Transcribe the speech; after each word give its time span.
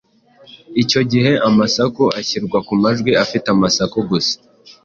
Icyo 0.83 1.01
gihe 1.11 1.31
amasaku 1.47 2.03
ashyirwa 2.19 2.57
ku 2.67 2.73
majwi 2.83 3.11
afite 3.23 3.47
amasaku 3.55 3.97
gusa 4.09 4.35